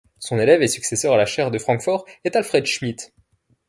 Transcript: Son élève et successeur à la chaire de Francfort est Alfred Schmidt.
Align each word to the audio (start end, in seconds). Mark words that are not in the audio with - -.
Son 0.17 0.39
élève 0.39 0.63
et 0.63 0.67
successeur 0.67 1.13
à 1.13 1.17
la 1.17 1.27
chaire 1.27 1.51
de 1.51 1.59
Francfort 1.59 2.05
est 2.23 2.35
Alfred 2.35 2.65
Schmidt. 2.65 3.11